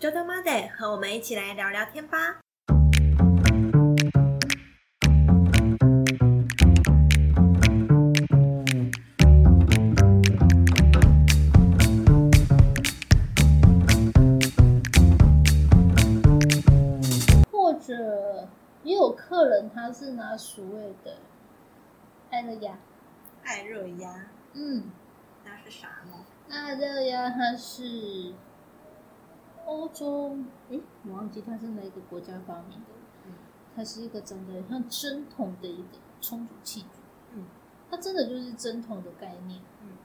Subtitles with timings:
[0.00, 2.40] 周周 Monday，和我们一起来聊聊天吧。
[17.52, 18.48] 或者
[18.82, 21.18] 也有客人他是拿所谓的
[22.30, 22.78] 爱乐压，
[23.44, 24.84] 爱热压，嗯，
[25.44, 26.24] 那是啥呢？
[26.48, 28.32] 艾热压它是
[29.66, 30.36] 欧洲，
[30.70, 32.86] 诶，我忘记它是哪一个国家发明的。
[33.26, 33.32] 嗯
[33.76, 36.88] 它是一个长得很像针筒的一个冲煮器具，
[37.34, 37.44] 嗯。
[37.88, 39.96] 它真的就是针筒的概念，嗯。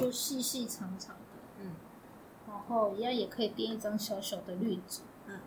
[0.00, 1.72] 就细细长长的，嗯。
[2.46, 5.40] 然后一样也可以垫一张小小的滤纸，嗯。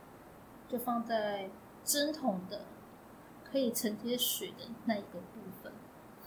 [0.68, 1.50] 就放在
[1.84, 2.62] 针筒的
[3.44, 5.72] 可以承接水的那一个部分，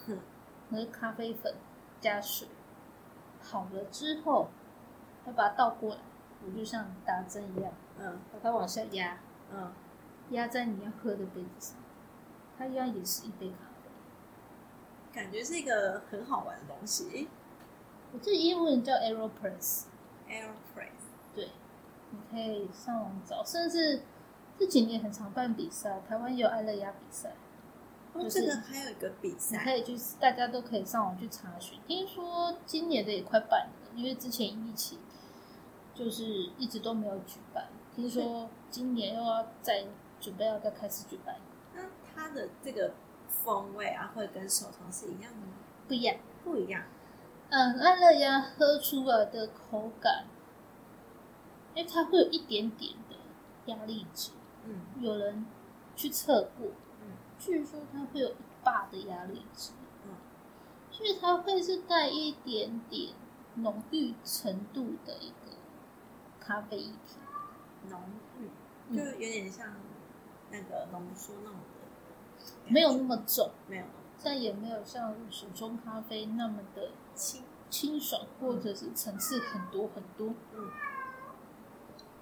[0.07, 0.19] 哼。
[0.71, 1.55] 那个咖啡粉
[2.01, 2.49] 加水，
[3.43, 4.49] 好了之后，
[5.27, 6.01] 要把它倒过来，
[6.47, 9.19] 我就像打针一样，嗯把它往下压，
[9.53, 9.73] 嗯，
[10.31, 11.77] 压在你要喝的杯子上，
[12.59, 13.91] 它一样也是一杯咖啡。
[15.13, 17.29] 感觉是一个很好玩的东西。
[18.13, 21.51] 我这英文叫 Aeropress，Aeropress，对，
[22.11, 24.03] 你可以上网找，甚至
[24.59, 27.35] 这几年很常办比赛，台湾也有爱乐压比赛。
[28.13, 31.81] 哦，就是这个还有一个比赛可赛，以去，大家都可以上网去查询。
[31.89, 35.01] 听说今年的也快办了，因为之前疫情
[35.95, 37.69] 就是一直都没有举办。
[37.95, 39.87] 听说今年又要再
[40.21, 41.37] 准备要再开始举办，
[41.75, 42.93] 那它的这个
[43.29, 45.55] 风味啊，会跟手冲是一样的吗？
[45.87, 46.17] 不一样。
[46.43, 46.83] 不一样。
[47.49, 50.27] 嗯，安乐鸭喝出来的口感，
[51.75, 53.17] 因为它会有一点点的
[53.67, 54.33] 压力值，
[54.67, 55.47] 嗯有人
[55.95, 56.69] 去测过，
[57.01, 59.73] 嗯据说它会有一把的压力值，
[60.05, 60.11] 嗯
[60.91, 63.13] 所以它会是带一点点
[63.55, 65.44] 浓郁程度的一个
[66.47, 67.17] 咖啡一体。
[67.89, 68.01] 浓
[68.39, 68.49] 郁，
[68.89, 69.75] 嗯就有点像
[70.51, 73.85] 那个浓缩那种的，没有那么重，没有
[74.23, 77.43] 但也没有像手冲咖啡那么的清。
[77.71, 80.33] 清爽，或者是层次很多很多。
[80.53, 80.71] 嗯，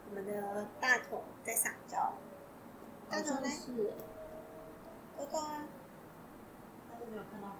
[0.08, 2.14] 我们的大桶在撒娇，
[3.10, 3.92] 大桶是
[5.18, 5.64] 豆豆啊，
[6.90, 7.54] 大头没有看到。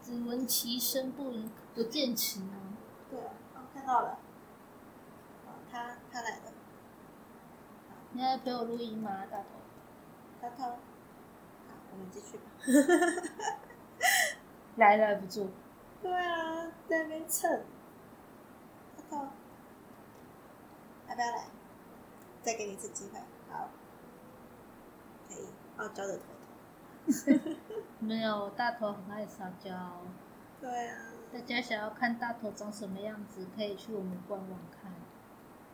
[0.00, 1.32] 只闻其声不
[1.74, 2.76] 不见其名。
[3.10, 4.18] 对，哦，看到了。
[5.74, 6.52] 哦，他他来了，
[8.12, 9.46] 你要陪我录音吗，大头？
[10.40, 10.62] 大头。
[10.70, 12.44] 好，我们继续吧。
[14.76, 15.50] 来了不住。
[16.00, 17.50] 对啊，在那边蹭。
[18.96, 19.16] 大头，
[21.08, 21.48] 要不要来？
[22.42, 23.18] 再给你一次机会。
[23.50, 23.68] 好，
[25.28, 25.48] 可以。
[25.78, 27.50] 傲娇的头头。
[27.98, 29.72] 没有，大头很爱撒娇。
[30.60, 30.96] 对啊，
[31.32, 34.92] 大家想要看大头长什么样子，可以去我们官网看。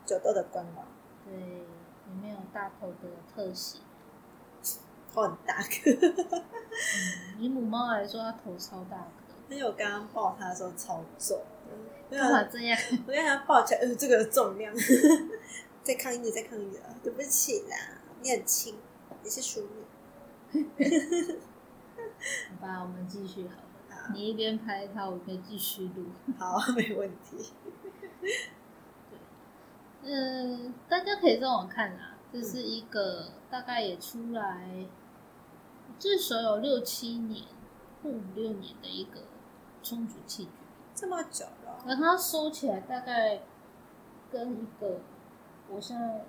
[0.07, 0.87] 九豆的官网，
[1.25, 3.79] 对，里面有大头的特写。
[5.13, 5.91] 头 很大个。
[6.07, 9.55] 嗯，以母猫来说，它头超大个。
[9.55, 11.41] 因为我刚刚抱它的时候超重，
[12.09, 12.79] 干嘛这样？
[13.07, 14.73] 我让它抱起来， 呃，这个重量，
[15.83, 17.77] 再抗议再抗议啊，对不起啦，
[18.23, 18.77] 你很轻，
[19.25, 19.85] 你是淑女。
[22.51, 23.63] 好吧，我们继续好了。
[23.91, 26.07] 好你一边拍它，我可以继续录。
[26.39, 27.53] 好，没问题。
[30.03, 34.87] 嗯，大家可以上网看啦，这是一个大概也出来
[35.99, 37.45] 至少有六七年
[38.03, 39.21] 或五六年的一个
[39.83, 40.51] 充足器具，
[40.95, 43.43] 这么久了，而它收起来大概
[44.31, 45.01] 跟一个
[45.69, 46.25] 我现在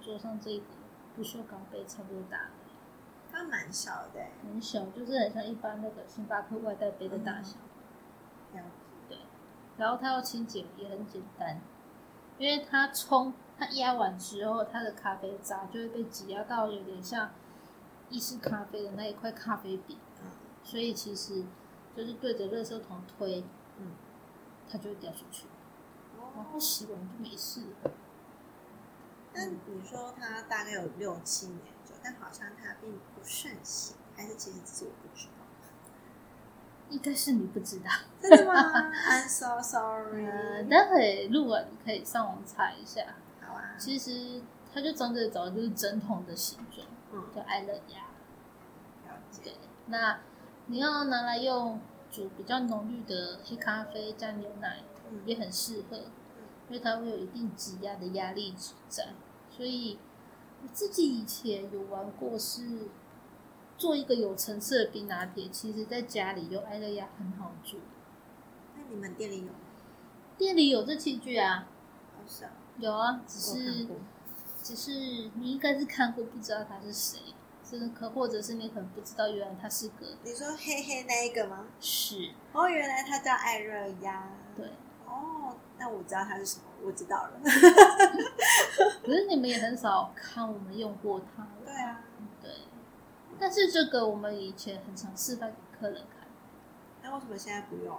[0.00, 0.64] 桌上这个
[1.16, 2.50] 不锈钢杯差不多大
[3.30, 7.56] 它蛮小的欸，很小，就是很像一般那个星巴克外带杯的大小。
[9.08, 9.18] 对
[9.76, 11.60] 然后它要清洁也很简单，
[12.38, 17.30] 因为它冲它压完之后，它的咖啡渣就会被挤压到有点像
[18.08, 20.30] 意式咖啡的那一块咖啡饼，嗯。
[20.62, 21.44] 所以其实
[21.96, 23.44] 就是对着垃圾桶推，
[23.78, 23.92] 嗯，
[24.70, 25.46] 它就会掉出去，
[26.16, 27.90] 然后哦，洗完就没事了。
[29.32, 35.37] 那你说它大概有六七年久，但好像它并不盛行，还是其实自己我不知道。
[36.90, 37.90] 应该是你不知道，
[38.20, 38.54] 真的吗？
[39.08, 40.26] I'm so sorry。
[40.26, 43.02] 呃，待会录完你可以上网查一下。
[43.40, 44.40] 好啊，其实
[44.72, 48.00] 它就长着找就是针筒的形状，嗯，叫爱乐压。
[49.06, 49.42] 了解。
[49.44, 49.54] 对，
[49.86, 50.18] 那
[50.66, 51.80] 你要拿来用
[52.10, 55.96] 煮比较浓郁的黑咖啡加牛奶，嗯也很适合，
[56.68, 59.08] 因为它会有一定挤压的压力值在。
[59.50, 59.98] 所以
[60.62, 62.88] 我自己以前有玩过，是
[63.78, 67.78] 做一个有层次的冰拿铁，其实在家里用艾乐压很好做。
[68.76, 69.52] 那你们店里有？
[70.36, 71.68] 店里有这器具啊，
[72.14, 72.46] 好少，
[72.78, 73.86] 有啊，只是
[74.62, 74.90] 只是
[75.34, 77.18] 你应该是看过，不知道他是谁，
[77.64, 81.64] 是可或者是你可能不知道，原来他是个你说黑黑那一个吗？
[81.80, 84.28] 是，哦，原来他叫艾热鸭。
[84.56, 84.66] 对。
[85.06, 87.40] 哦，那我知道他是什么，我知道了。
[89.02, 91.46] 可是你们也很少看我们用过它。
[91.64, 92.04] 对啊。
[93.38, 93.40] 对。
[93.40, 96.28] 但是这个我们以前很常示范给客人看。
[97.02, 97.98] 那为什么现在不用？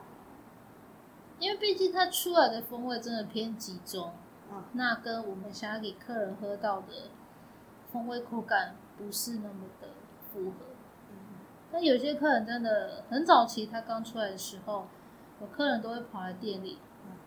[1.40, 4.14] 因为毕竟它出来的风味真的偏集中。
[4.52, 4.64] 嗯。
[4.74, 7.10] 那跟我们想要给客人喝到的
[7.92, 9.88] 风味口感不是那么的
[10.32, 10.66] 符合。
[11.12, 11.18] 嗯。
[11.72, 14.88] 那有些客人真的很早期，他刚出来的时候，
[15.40, 16.80] 有客人都会跑来店里。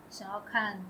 [0.09, 0.85] 想要看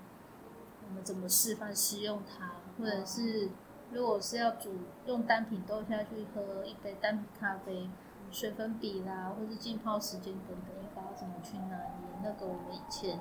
[0.86, 3.48] 我们怎么示范使用它，或者是
[3.94, 4.72] 如果是要煮
[5.06, 7.88] 用单品豆下去喝一杯单品咖啡，
[8.32, 12.08] 水粉比啦，或是浸泡时间等等，应该要怎么去拿捏？
[12.22, 13.20] 那个我们以前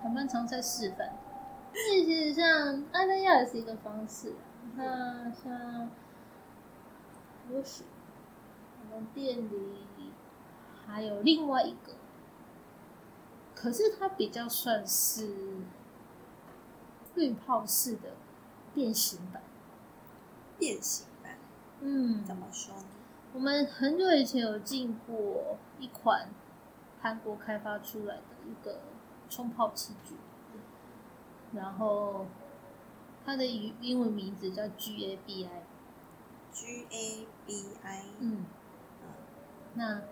[0.00, 1.12] 还蛮常在示范。
[1.72, 4.34] 其实像安德亚也是一个方式，
[4.76, 5.90] 那像
[7.50, 7.84] 有许
[8.80, 10.12] 我们店里
[10.86, 11.94] 还有另外一个。
[13.54, 15.34] 可是它比较算是
[17.16, 18.10] 滤泡式的
[18.72, 19.42] 变形版，
[20.58, 21.38] 变形版，
[21.80, 22.84] 嗯，怎么说呢？
[23.32, 26.28] 我们很久以前有进过一款
[27.00, 28.80] 韩国开发出来的一个
[29.28, 30.16] 冲泡器具，
[31.52, 32.26] 然后
[33.24, 35.48] 它的英英文名字叫 GABI，GABI，
[38.18, 38.44] 嗯，
[39.74, 40.02] 那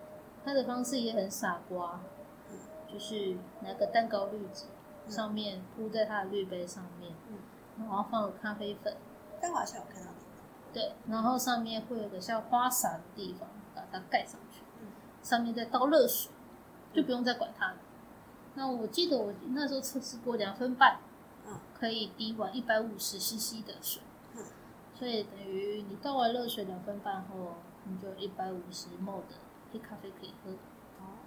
[0.45, 1.99] 它的方式也很傻瓜。
[2.89, 4.63] 就是拿个蛋糕滤纸，
[5.09, 7.37] 上面铺在它的滤杯上面，嗯。
[7.77, 8.95] 然后放了咖啡粉。
[9.41, 10.07] 但我好像有看到
[10.77, 14.61] 对，然后上面会有个像花洒的地方，把它盖上去。
[15.23, 16.31] 上面再倒热水，
[16.93, 17.77] 就不用再管它了。
[18.53, 20.99] 那我记得我那时候测试过两分半，
[21.73, 24.03] 可以滴完一百五十 CC 的水。
[24.93, 29.35] 所以等于你倒完热水两分半后，你就一百五十 ml 的
[29.73, 30.51] 黑咖啡可以喝。
[30.51, 31.17] 哦，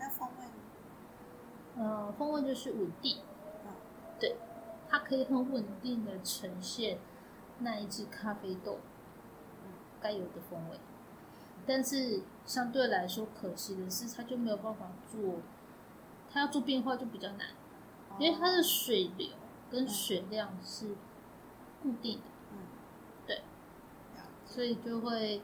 [0.00, 0.44] 那风味？
[0.44, 0.52] 呢？
[1.76, 3.18] 嗯，风味就是稳定，
[4.18, 4.36] 对，
[4.88, 6.98] 它可以很稳定的呈现
[7.62, 8.78] 那一只咖啡豆
[10.00, 10.78] 该有的风味，
[11.66, 15.40] 但是相对来说可惜的是，它就没有办法做，
[16.30, 17.48] 它要做变化就比较难，
[18.18, 19.28] 因为它的水流
[19.70, 20.96] 跟水量是
[21.82, 22.58] 固定的，嗯，
[23.26, 23.42] 对，
[24.44, 25.42] 所以就会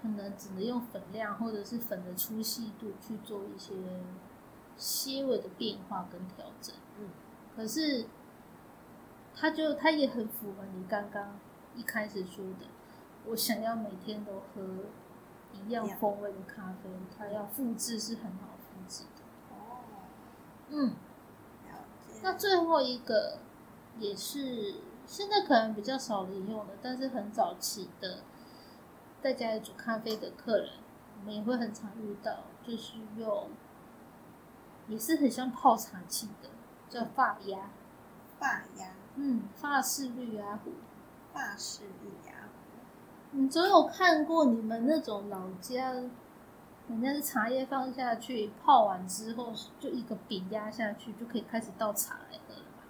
[0.00, 3.74] 可能只能用粉量或者是粉的粗细度去做一些。
[4.76, 7.10] 些微的变化跟调整，嗯，
[7.54, 8.06] 可是，
[9.40, 11.38] 它就他也很符合你刚刚
[11.74, 12.66] 一开始说的，
[13.24, 14.84] 我想要每天都喝
[15.54, 19.22] 一样风味的咖啡，它要复制是很好复制的。
[19.50, 19.80] 哦，
[20.68, 20.92] 嗯，
[22.22, 23.38] 那最后一个
[23.98, 24.74] 也是
[25.06, 28.18] 现在可能比较少人用的，但是很早期的
[29.22, 30.68] 在家里煮咖啡的客人，
[31.18, 33.48] 我们也会很常遇到，就是用。
[34.88, 36.50] 也是很像泡茶器的，
[36.88, 37.70] 叫发压。
[38.40, 38.92] 发压。
[39.22, 40.72] 嗯，发式绿压壶。
[41.34, 42.48] 发式绿压壶。
[43.32, 45.92] 你总有看过你们那种老家，
[46.88, 52.82] 人家是茶叶放下去，泡完之后就一个饼压下去，就可以开始倒茶来喝了吧？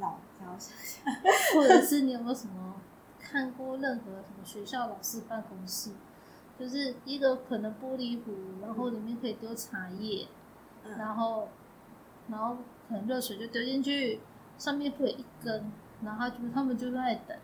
[0.00, 1.14] 老家想想，
[1.54, 2.76] 或者是你有没有什么
[3.18, 5.90] 看过任何什么学校老师办公室？
[6.58, 10.26] 就是一个可能玻璃壶，然后里面可以丢茶叶，
[10.98, 11.48] 然后，
[12.28, 12.56] 然后
[12.90, 14.20] 可能热水就丢进去，
[14.58, 15.70] 上面会有一根，
[16.02, 17.38] 然后就他们就在等，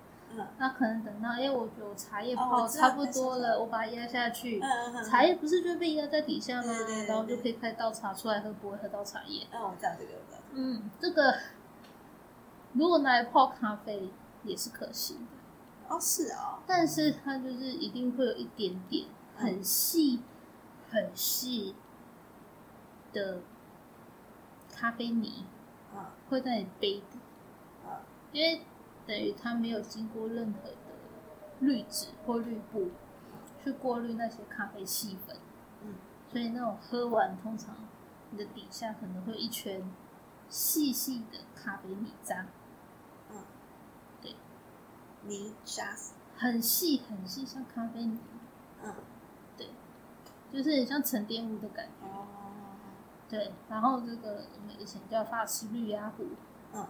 [0.59, 4.61] 那可能等到，哎，我觉得茶叶泡差不多了，我把它压下去，
[5.09, 6.73] 茶叶不是就被压在底下吗？
[7.07, 9.47] 然后就可以开倒茶出来喝，不会喝到茶叶。
[9.53, 10.43] 嗯，我知道这个，我知道。
[10.51, 11.37] 嗯，这个
[12.73, 14.11] 如果拿来泡咖啡
[14.43, 15.95] 也是可行的。
[15.95, 20.21] 哦，是哦，但是它就是一定会有一点点很细、
[20.91, 21.77] 很细
[23.13, 23.39] 的
[24.77, 25.47] 咖啡泥，
[25.95, 27.19] 啊，会在你杯底，
[27.85, 28.61] 啊，因为
[29.07, 30.77] 等于它没有经过任何的
[31.61, 32.91] 滤纸或滤布
[33.65, 35.37] 去过滤那些咖啡细粉，
[35.83, 35.95] 嗯，
[36.31, 37.75] 所以那种喝完通常
[38.31, 39.91] 你的底下可能会一圈
[40.51, 42.47] 细细的咖啡泥渣。
[43.31, 43.43] 嗯，
[44.21, 44.37] 对。
[45.23, 45.97] 泥沙
[46.37, 48.21] 很细很细，像咖啡泥。
[48.85, 48.95] 嗯，
[49.57, 49.71] 对，
[50.53, 52.07] 就是很像沉淀物的感觉。
[52.07, 52.27] 哦。
[53.29, 56.25] 对，然后这个我们以前叫法式绿鸭湖。
[56.73, 56.87] 嗯。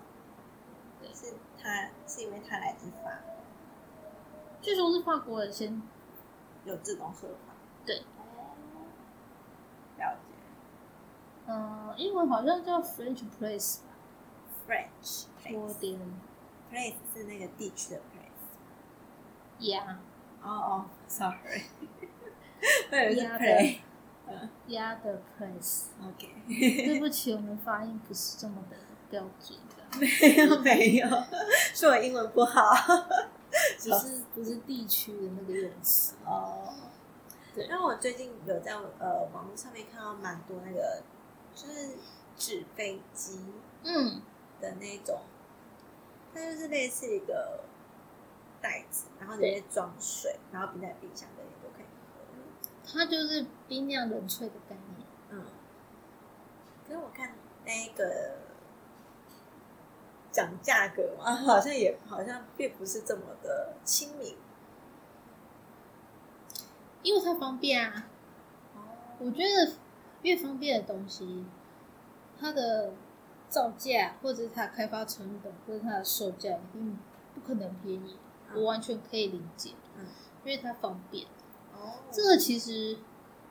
[1.01, 3.21] 对，是它是因为它来自法，
[4.63, 5.83] 据说是法国人先
[6.65, 7.55] 有这种说法。
[7.85, 8.03] 对。
[9.99, 10.33] 了解。
[11.47, 13.89] 嗯，英文好像叫 French place 吧。
[14.67, 15.27] French。
[15.49, 15.99] 多点。
[16.69, 18.01] place 是那个地区的
[19.61, 19.95] place，yeah，
[20.43, 21.63] 哦哦，sorry，
[22.91, 23.79] 我以为是 play。
[24.69, 25.85] 鸭的 place。
[26.03, 26.29] OK，
[26.85, 28.77] 对不起，我们发音不是这么的
[29.11, 30.07] 标准的，没
[30.45, 31.07] 有没有，
[31.75, 32.71] 是我英文不好。
[33.79, 36.15] 只是不是地区的那个用词。
[36.27, 36.75] 哦，
[37.55, 41.03] 对因为我最近有在呃网络上面看到蛮多那个
[41.55, 41.97] 就是
[42.37, 43.41] 纸飞机
[43.85, 44.21] 嗯，
[44.61, 45.21] 的那种，
[46.35, 47.65] 它就是类似一个
[48.61, 51.27] 袋子，然后里面装水，然后冰在冰箱。
[52.87, 55.07] 它就是冰酿冷萃的概念。
[55.31, 55.45] 嗯，
[56.87, 58.37] 可是我看那个
[60.31, 64.37] 讲价格嘛， 好像也好像并不是这么的亲民。
[67.03, 68.09] 因为它方便啊。
[68.75, 68.79] 哦，
[69.19, 69.73] 我觉得
[70.23, 71.45] 越方便的东西，
[72.39, 72.93] 它的
[73.49, 76.99] 造价或者是它的开发成本或者它的售价一定
[77.35, 78.17] 不可能便宜，
[78.51, 79.73] 嗯我完全可以理解。
[79.97, 80.07] 嗯，
[80.45, 81.27] 因为它方便。
[81.81, 82.99] 哦，这个其实，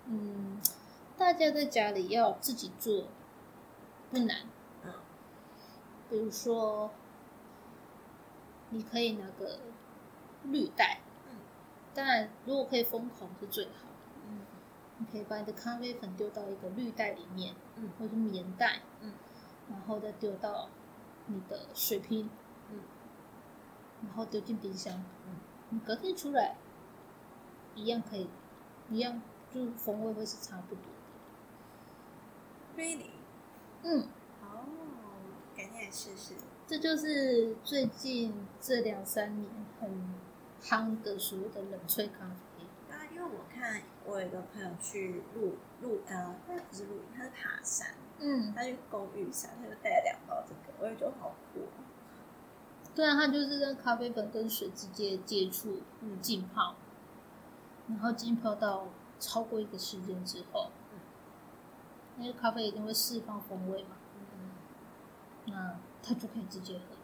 [0.05, 0.59] 嗯，
[1.17, 3.05] 大家在家里要自己做
[4.11, 4.47] 不难。
[4.83, 4.91] 嗯。
[6.09, 6.91] 比如说，
[8.69, 9.59] 你可以拿个
[10.43, 11.37] 绿袋，嗯。
[11.93, 14.27] 当然如果可以封口是最好的。
[14.29, 14.41] 嗯。
[14.97, 19.11] 你可以把你的咖啡粉丢到一个绿袋里面，嗯或者棉袋，嗯，
[19.69, 20.69] 然后再丢到
[21.25, 22.29] 你的水瓶，
[22.71, 22.79] 嗯，
[24.03, 25.35] 然后丢进冰箱，嗯，
[25.71, 26.55] 你隔天出来，
[27.75, 28.27] 一样可以，
[28.89, 29.21] 一样
[29.53, 32.81] 就是风味会是差不多的。
[32.81, 33.11] ，really，
[33.83, 34.07] 嗯，
[34.41, 34.65] 哦，
[35.55, 36.33] 改天来试试。
[36.67, 40.15] 这就是最近这两三年很
[40.61, 42.65] 夯的所谓的冷萃咖啡。
[42.91, 51.83] 啊，因为我看我有一个朋友去露露呃，那不是露营，他是爬山，嗯，他去公寓山，他就带了两包这个，我也觉得好酷哦。
[52.95, 56.75] 对啊，它就是让咖啡粉跟水直接接触嗯浸泡，
[57.87, 58.87] 然后浸泡到
[59.19, 60.71] 超过一个时间之后，
[62.17, 63.95] 因为咖啡一定会释放风味嘛，
[64.33, 64.49] 嗯。
[65.47, 66.95] 那它就可以直接喝。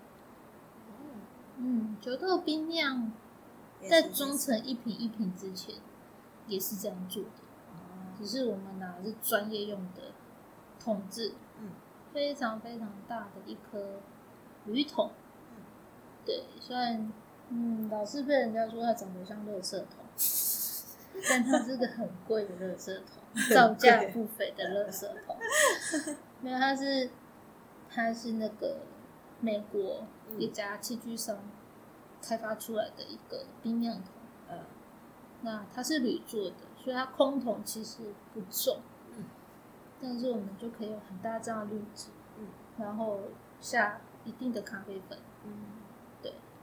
[0.88, 1.22] 嗯，
[1.58, 3.12] 嗯，九豆冰酿
[3.90, 5.76] 在装成一瓶一瓶之前
[6.48, 7.30] 也是这样做的，
[7.74, 8.16] 哦。
[8.18, 10.14] 只是我们拿的是专业用的
[10.80, 11.70] 桶子，嗯，
[12.14, 14.00] 非常非常大的一颗
[14.66, 15.12] 铝桶，
[15.52, 15.64] 嗯。
[16.26, 17.12] 对，虽然
[17.50, 20.06] 嗯老是被人家说它长得像垃圾桶，
[21.30, 25.38] 但它是个很贵的垃圾桶，造价不菲的垃圾桶，
[26.42, 27.10] 没有，它是
[27.90, 28.78] 它是那个
[29.40, 30.06] 美国
[30.38, 31.38] 一家器具商
[32.22, 34.06] 开发出来的一个冰酿桶。
[34.50, 34.58] 呃
[35.44, 38.80] 那它是铝做的，所以它空桶其实不重，
[39.18, 39.26] 嗯，
[40.00, 42.48] 但是我们就可以有很大这样的滤纸，嗯，
[42.78, 43.22] 然后
[43.60, 45.52] 下一定的咖啡粉，嗯。
[45.52, 45.81] 对，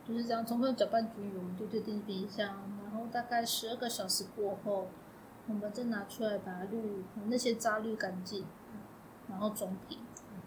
[0.08, 2.46] 就是这样充分搅拌均匀，我们就丢进冰箱，
[2.82, 4.88] 然后大概十二个小时过后，
[5.46, 8.80] 我们再拿出来把它滤那些渣滤干净，嗯
[9.28, 9.98] 然后装瓶，
[10.32, 10.40] 嗯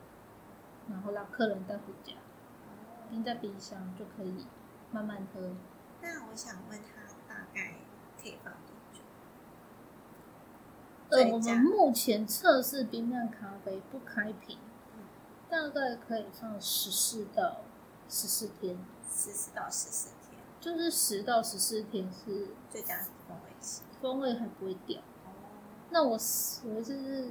[0.90, 4.48] 然后让客人带回家，哦冰在冰箱就可以
[4.92, 5.52] 慢慢喝。
[6.02, 7.76] 那我想问他大概
[8.20, 9.04] 可以放多久？
[11.10, 14.58] 呃，我们目前测试冰酿咖啡不开瓶，
[14.96, 15.04] 嗯
[15.48, 17.58] 大概可以放十四到
[18.10, 18.78] 十四天，
[19.12, 23.82] 十四到十四天，就是十到十四天是最佳风味期。
[24.02, 25.00] 风味还不会掉。
[25.26, 25.32] 哦，
[25.90, 27.30] 那我我就是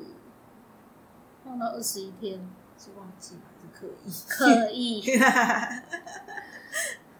[1.44, 2.38] 放到二十一天，
[2.78, 3.42] 是忘记吗？
[3.48, 4.12] 还是刻意？
[4.28, 5.02] 刻意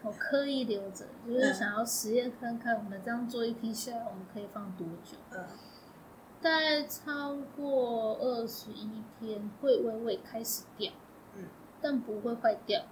[0.03, 5.17] 我刻意留着，就是想要实验看看我们这样做一批下来，我们可以放多久。
[5.33, 5.45] 嗯
[6.43, 8.89] 大概超过二十一
[9.19, 10.91] 天会微微开始掉，
[11.35, 11.45] 嗯，
[11.83, 12.89] 但不会坏掉，嗯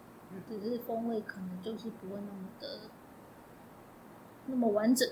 [0.49, 2.81] 只是风味可能就是不会那么的
[4.47, 5.09] 那么完整，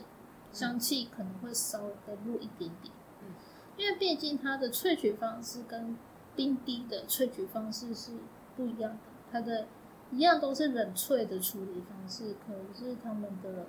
[0.53, 2.93] 香气可能会稍微的弱一点点，
[3.23, 3.35] 嗯，
[3.77, 5.97] 因为毕竟它的萃取方式跟
[6.35, 8.13] 冰滴的萃取方式是
[8.57, 8.99] 不一样的，
[9.31, 9.67] 它的
[10.11, 13.67] 一样都是冷萃的处理方式，可是它们的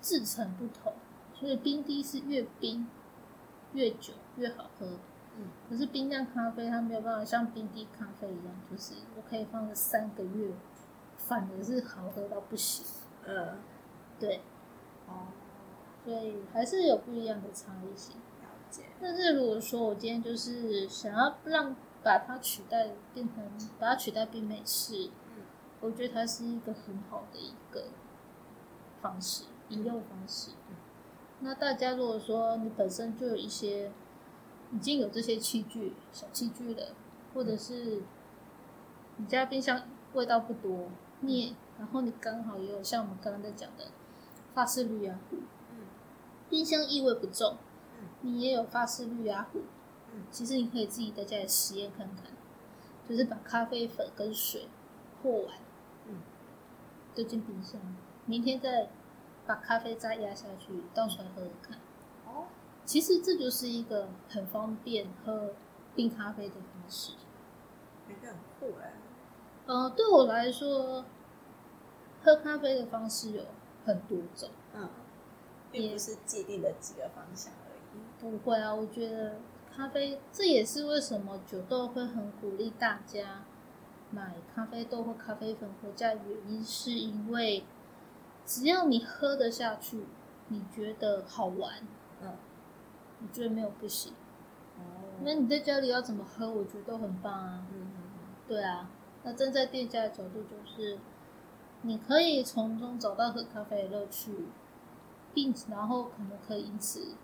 [0.00, 0.94] 制成不同，
[1.34, 2.86] 所以冰滴是越冰
[3.72, 4.98] 越久越好喝。
[5.36, 5.44] 嗯。
[5.68, 10.52] 可是冰酿咖啡它没有办法像冰滴咖啡一样，就是我可以放个三个月，
[11.16, 12.84] 反而是好喝到不行。
[13.26, 13.58] 嗯，
[14.18, 14.40] 对，
[15.06, 15.28] 哦，
[16.04, 18.16] 所以还是有不一样的差异性。
[19.00, 23.44] 但是如果说我今天就是想要让把它取代变成
[23.80, 25.42] 把它取代冰美式，嗯。
[25.80, 27.86] 我觉得它是一个很好的一个
[29.02, 30.52] 方式，饮用方式。
[30.68, 30.76] 嗯。
[31.40, 33.90] 那大家如果说你本身就有一些
[34.72, 36.88] 已经有这些器具、小器具了，
[37.34, 38.02] 或者是
[39.16, 39.82] 你家冰箱
[40.14, 40.88] 味道不多，
[41.20, 43.86] 你也然后你刚好也有像我们刚刚在讲的
[44.54, 45.36] 发式绿芽壶，
[45.70, 45.86] 嗯
[46.48, 47.56] 冰箱异味不重
[47.98, 49.60] 嗯，你也有发式绿芽壶，
[50.12, 52.26] 嗯其实你可以自己在家里实验看看，
[53.08, 54.68] 就是把咖啡粉跟水
[55.22, 55.56] 和完，
[56.06, 56.16] 嗯，
[57.14, 57.80] 丢进冰箱，
[58.26, 58.88] 明天再
[59.46, 61.78] 把咖啡渣压下去，倒出来喝喝看。
[62.90, 65.52] 哦，其实这就是一个很方便喝
[65.94, 67.12] 冰咖啡的方式。
[68.08, 68.94] 感觉很酷哎。
[69.66, 71.04] 呃，对我来说，
[72.24, 73.44] 喝咖啡的方式有
[73.84, 74.48] 很多种。
[74.74, 74.88] 嗯，
[75.70, 78.00] 并不是既定的几个方向而已。
[78.20, 79.36] 不会啊，我觉得
[79.72, 83.44] 咖啡这也是为什么酒豆会很鼓励大家
[84.10, 87.64] 买咖啡豆或咖啡粉回家的原因，是因为
[88.44, 90.06] 只要你喝得下去，
[90.48, 91.86] 你觉得好玩，
[92.20, 92.36] 嗯，
[93.22, 94.12] 我觉得没有不行。
[94.78, 97.66] 哦，那你在家里要怎么喝，我觉得都很棒啊。
[97.72, 98.02] 嗯嗯
[98.48, 98.90] 对啊，
[99.22, 100.98] 那站在店家的角度就是，
[101.82, 104.48] 你可以从中找到喝咖啡的乐趣，
[105.32, 107.14] 并然后可能可以因此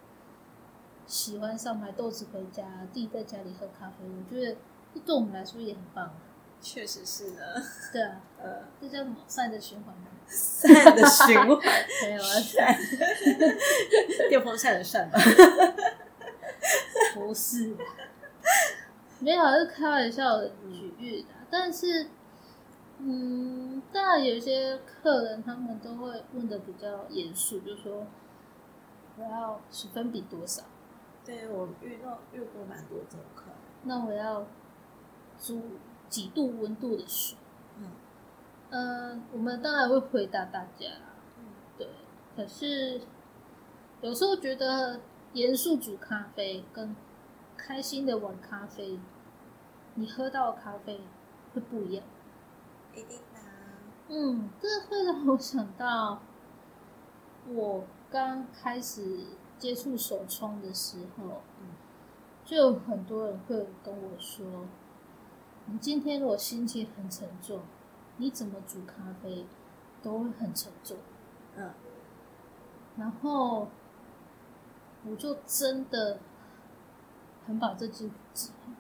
[1.06, 4.04] 喜欢上买豆子回家，自己在家里喝咖啡。
[4.06, 4.56] 我觉得
[4.94, 6.14] 这对我们来说也很棒啊。
[6.60, 7.42] 确实是呢。
[7.92, 10.08] 对啊， 呃，这叫什么善的循环吗？
[10.28, 11.58] 善的循环，
[12.02, 12.76] 没有啊，善，
[14.28, 15.18] 电风扇的扇吧。
[17.14, 17.76] 不是，
[19.20, 21.28] 没有，是开玩笑的举喻的。
[21.48, 22.08] 但是，
[22.98, 28.06] 嗯，当然有些客人他们都会问的比较严肃，就说
[29.16, 30.62] 我要十分比多少？
[31.24, 33.54] 对我遇到遇过蛮多这种客人。
[33.84, 34.46] 那我要
[35.40, 35.60] 煮
[36.08, 37.36] 几度温度的水？
[37.78, 37.90] 嗯
[38.70, 41.44] 呃，我们当然会回答大家啦，嗯
[41.78, 41.88] 对。
[42.36, 43.00] 可是
[44.00, 45.00] 有时候觉得
[45.32, 46.94] 严肃煮咖啡跟
[47.56, 48.98] 开心的玩咖啡，
[49.94, 51.00] 你喝到的咖啡
[51.54, 52.04] 会不一样。
[52.94, 53.78] 一定的啊。
[54.08, 56.20] 嗯，这会让我想到
[57.48, 59.26] 我刚开始
[59.58, 61.68] 接触手冲的时候，嗯
[62.44, 64.46] 就有很多人会跟我说
[65.66, 67.60] ：“你今天如果心情很沉重，
[68.18, 69.46] 你怎么煮咖啡
[70.02, 70.96] 都会很沉重。”
[71.56, 71.70] 嗯
[72.96, 73.68] 然后
[75.04, 76.18] 我就真的
[77.46, 78.10] 很把这句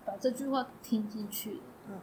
[0.06, 1.60] 把这句话听进去了。
[1.88, 2.00] 嗯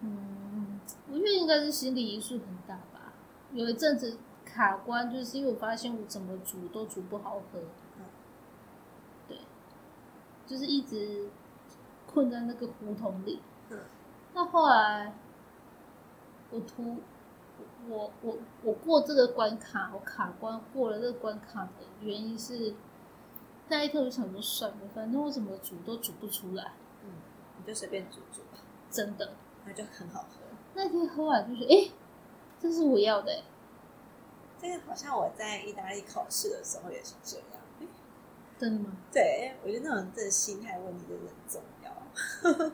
[0.00, 3.12] 嗯，我觉得应该是心理因素很大吧。
[3.52, 7.60] 有一阵子卡关，就是因为我发现我怎么煮都煮不好喝。
[7.98, 8.04] 嗯
[9.28, 9.38] 对，
[10.46, 11.28] 就是一直
[12.06, 13.40] 困在那个胡同里。
[14.34, 15.14] 嗯那后来
[16.50, 16.96] 我突
[17.88, 21.70] 我我我过这个关卡，我卡关过了这个关卡的
[22.00, 22.74] 原因是，
[23.68, 26.72] 那一天我就想说算了，反正我怎么煮都煮不出来，
[27.04, 27.10] 嗯，
[27.58, 28.58] 你就随便煮煮吧，
[28.90, 29.34] 真的。
[29.66, 30.40] 那就很好喝。
[30.74, 31.90] 那天喝完就觉得，哎、
[32.60, 33.44] 这是我要的、欸，
[34.58, 37.46] 这个好像我在意大利考试的时候也是这样。
[38.58, 38.96] 真的吗？
[39.12, 42.72] 对，我觉得那种这心态问题真的很重要。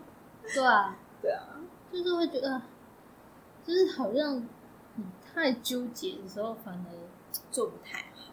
[0.52, 1.60] 对啊，对啊，
[1.92, 2.62] 就是会觉得，
[3.64, 4.38] 就是好像
[4.96, 6.90] 你太纠结的时候，反而
[7.50, 8.32] 做不太好。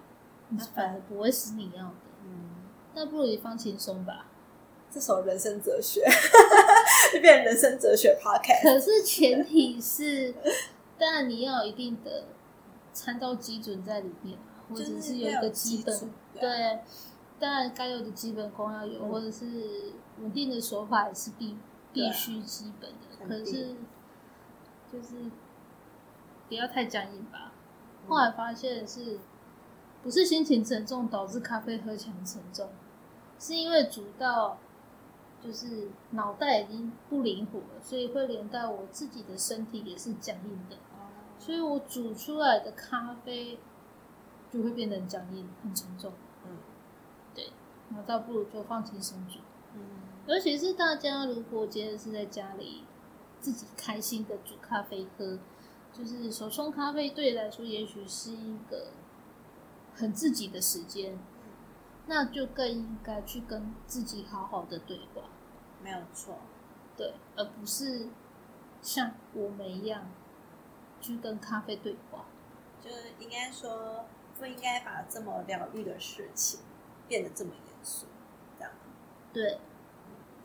[0.49, 1.93] 你反而不会是你要的。
[2.23, 2.51] 嗯，
[2.95, 4.27] 那不如你放轻松吧。
[4.89, 6.01] 这首人生哲学
[7.13, 8.63] 就变成人生哲学 podcast。
[8.63, 10.33] 可是前提是，
[10.97, 12.23] 当然你要有一定的
[12.93, 14.37] 参照基准在里面，
[14.69, 16.79] 或者是是有一个基本对
[17.37, 21.57] 当然该有的基本功要有，嗯或者是稳定的手法也是必
[21.97, 23.27] 必须基本的。
[23.27, 23.75] 可是
[24.91, 25.29] 就是
[26.47, 27.51] 不要太僵硬吧。
[27.51, 27.51] 嗯
[28.07, 29.19] 后来发现是
[30.01, 32.69] 不是心情沉重导致咖啡喝起来很沉重，
[33.37, 34.57] 是因为煮到
[35.43, 43.59] 就是脑袋已经不灵活了，所以会连带我自己的身体也是僵硬的，哦所以我煮出来的咖啡
[44.49, 46.13] 就会变得很僵硬、很沉重。
[46.45, 46.57] 嗯
[47.35, 47.51] 对，
[47.89, 49.39] 那倒不如就放轻松煮。
[49.75, 49.81] 嗯
[50.27, 52.83] 尤其是大家如果今天是在家里
[53.39, 55.39] 自己开心的煮咖啡喝，
[55.93, 58.91] 就是手冲咖啡对你来说也许是一个
[59.95, 61.17] 很自己的时间，
[62.07, 65.23] 那就更应该去跟自己好好的对话，
[65.81, 66.39] 没有错。
[66.97, 68.09] 对，而不是
[68.81, 70.09] 像我们一样
[70.99, 72.25] 去跟咖啡对话。
[72.81, 74.05] 就是应该说，
[74.37, 76.59] 不应该把这么疗愈的事情
[77.07, 78.07] 变得这么严肃，
[78.57, 78.73] 这样。
[79.31, 79.59] 对，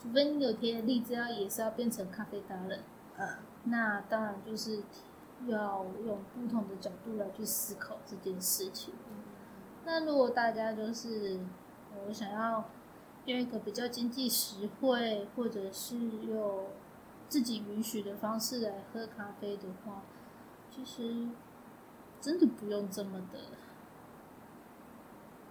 [0.03, 2.81] 除非你有天立志要也是要变成咖啡达人，
[3.19, 3.29] 嗯
[3.65, 4.83] 那当然就是
[5.47, 8.93] 要用不同的角度来去思考这件事情。
[9.85, 11.38] 那如果大家就是
[12.09, 12.69] 我想要
[13.27, 16.67] 用一个比较经济实惠，或者是用
[17.29, 20.03] 自己允许的方式来喝咖啡的话，
[20.69, 21.29] 其实
[22.21, 23.38] 真的不用这么的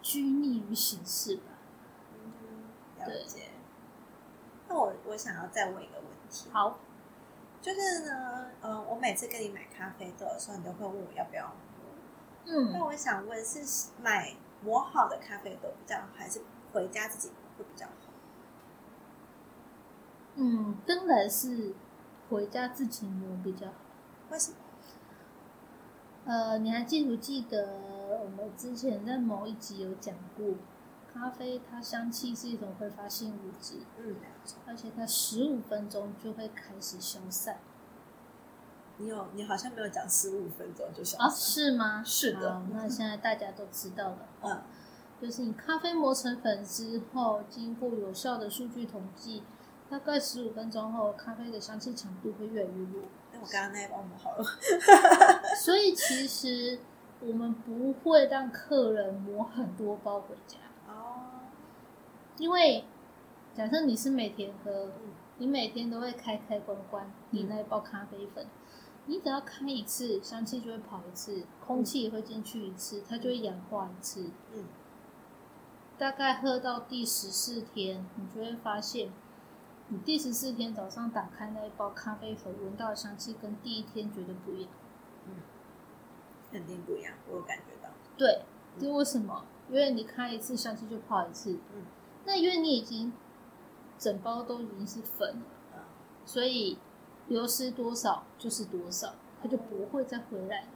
[0.01, 1.43] 拘泥于形式吧。
[2.13, 3.50] 嗯，了解。
[4.71, 6.79] 那我我想要再问一个问题，好，
[7.61, 11.53] 就是呢，呃，我每次跟你买咖啡豆的时候，你都会问我要不要磨。
[12.45, 17.91] 那嗯，我想问，是买磨好的咖啡豆比较好，还是回家自己磨会比较好？
[20.35, 21.75] 嗯，当然是
[22.29, 23.73] 回家自己磨比较好。
[24.29, 24.57] 为什么？
[26.23, 27.77] 呃，你还记不记得
[28.23, 30.45] 我们之前在某一集有讲过，
[31.13, 34.15] 咖啡它香气是一种挥发性物质，嗯。
[34.65, 37.59] 而且它十五分钟就会开始消散
[38.97, 41.29] 你有，你好像没有讲十五分钟就消散啊？
[41.29, 42.03] 是吗？
[42.03, 44.27] 是的好那现在大家都知道了。
[44.43, 44.61] 嗯
[45.21, 49.43] 就是你咖啡磨成粉之后，经过有效的数据统计，
[49.87, 53.03] 大概十五分钟后，咖啡的香气强度会越来越弱。
[53.31, 54.43] 那我刚刚那一包磨好了。
[55.63, 56.79] 所以其实
[57.19, 60.70] 我们不会让客人磨很多包回家，哦，
[62.41, 62.83] 因为
[63.53, 68.47] 假设你是每天喝，嗯你每天都会开开关关你那一包咖啡粉，
[69.05, 74.31] 你只要开一次，香气就会跑一次，空气也会进去一次，它就会氧化一次。
[74.53, 74.65] 嗯
[75.99, 79.11] 大概喝到第十四天，你就会发现，
[79.89, 84.71] 你第十四天早上打开那一包咖啡粉，闻到的香气跟第一天绝对不一样。
[85.27, 85.33] 嗯
[86.51, 87.91] 肯定不一样，我有感觉到。
[88.17, 88.41] 对，
[88.79, 89.45] 这为什么？
[89.69, 91.83] 因为你开一次香气就泡一次，嗯，
[92.25, 93.11] 那因为你已经
[93.97, 95.79] 整包都已经是粉了，嗯
[96.25, 96.77] 所以
[97.27, 100.67] 流失多少就是多少，它就不会再回来了。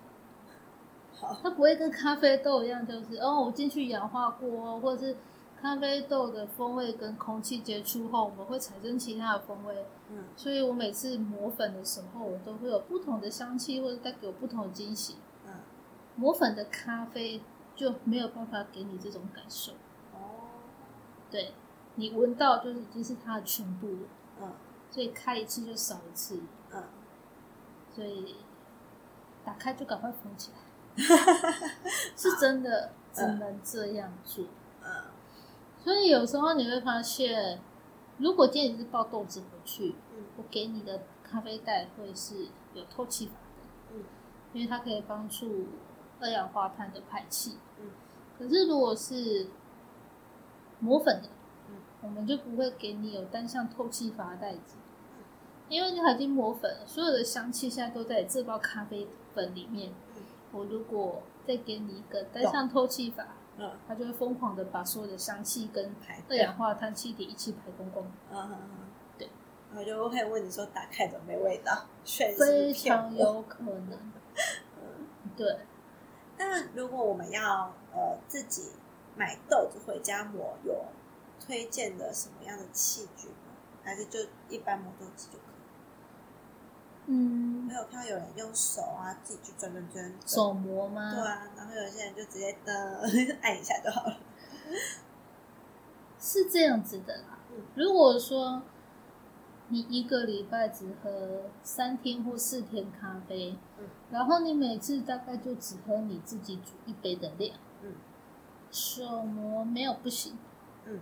[1.13, 5.17] 好，它不会跟咖啡豆一样，就是哦，我进去氧化过，或者是
[5.61, 9.85] 咖啡豆的风味跟空气接触后，我们会产生其他的风味。
[10.09, 15.15] 嗯所以我每次磨粉的时候，我都会有不同的香气，或者带给我不同的惊喜。
[15.45, 15.53] 嗯，
[16.15, 17.41] 磨粉的咖啡
[17.75, 19.75] 就没有办法给你这种感受，哦，
[21.35, 21.51] 对
[21.95, 24.07] 你闻到就是已经是它的全部了，
[24.41, 24.53] 嗯
[24.89, 26.39] 所以开一次就少一次，
[26.71, 26.81] 嗯，
[27.93, 28.37] 所以
[29.43, 30.57] 打开就赶快封起来。
[32.15, 34.45] 是真的只能这样做。
[34.81, 34.89] 嗯
[35.83, 37.59] 所以有时候你会发现，
[38.17, 44.03] 如果今天你是抱豆子回去，嗯我给你的咖啡袋会是有透气法的，嗯
[44.53, 45.67] 因为它可以帮助
[46.21, 47.57] 二氧化碳的排气。
[47.81, 47.91] 嗯
[48.39, 49.47] 可是如果是
[50.79, 51.29] 磨粉的，
[51.69, 51.75] 嗯。
[52.01, 54.77] 我们就不会给你有单向透气阀的袋子，
[55.69, 59.91] 因为它已经磨粉了，所有的香气现在都在这包咖啡粉里面。
[60.15, 60.23] 嗯。
[60.51, 63.25] 我如果再给你一个单向透气阀，
[63.57, 63.71] 嗯。
[63.87, 68.77] 它就会疯狂的把所有的香气跟排二氧化碳气体一起排光光，嗯嗯嗯，
[69.17, 69.29] 对。
[69.69, 71.85] 然后就会问你说打开怎么没味道？
[72.03, 73.97] 全是非常有可能。
[75.35, 75.57] 对，
[76.37, 78.71] 那如果我们要呃自己
[79.15, 80.85] 买豆子回家磨，有
[81.39, 83.53] 推荐的什么样的器具吗？
[83.83, 87.07] 还是就一般磨豆机就可以？
[87.07, 91.13] 嗯没，有看到有人用手啊自己去转转转，手磨吗？
[91.13, 93.01] 对啊，然后有些人就直接的
[93.41, 94.17] 按一下就好了。
[96.19, 97.61] 是这样子的啦嗯。
[97.75, 98.63] 如果说
[99.67, 107.74] 你一个礼拜只喝三天或四天咖啡，嗯然后你每次大概就只喝你自己煮一杯的量，嗯
[108.75, 110.37] 手磨没有不行。
[110.85, 110.99] 嗯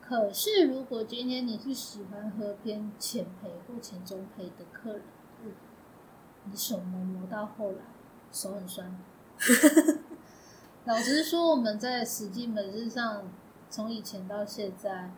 [0.00, 5.02] 可是如果今天你是喜欢喝偏浅焙或浅中焙的客人，
[5.44, 5.52] 嗯，
[6.44, 7.80] 你手磨磨到后来
[8.32, 8.98] 手很酸。
[10.86, 13.24] 老实说，我们在实际门市上，
[13.68, 15.10] 从以前到现在，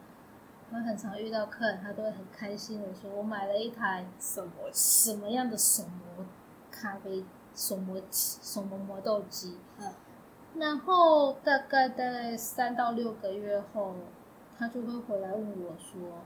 [0.73, 4.51] 我很常遇到客人，他都会很开心的说：“我买了一台什么？
[4.73, 6.27] 什么样的手磨
[6.69, 9.87] 咖啡、手磨器手磨磨豆机。”嗯
[10.57, 13.95] 然后大概在三到六个月后，
[14.59, 16.23] 他就会回来问我说：“